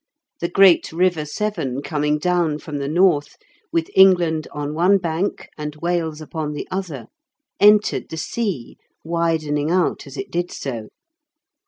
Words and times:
The 0.39 0.49
great 0.49 0.91
river 0.91 1.25
Severn 1.25 1.83
coming 1.83 2.17
down 2.17 2.57
from 2.57 2.79
the 2.79 2.87
north, 2.87 3.37
with 3.71 3.87
England 3.95 4.47
on 4.51 4.73
one 4.73 4.97
bank 4.97 5.47
and 5.59 5.75
Wales 5.75 6.19
upon 6.21 6.53
the 6.53 6.67
other, 6.71 7.05
entered 7.59 8.09
the 8.09 8.17
sea, 8.17 8.77
widening 9.05 9.69
out 9.69 10.07
as 10.07 10.17
it 10.17 10.31
did 10.31 10.49
so. 10.51 10.87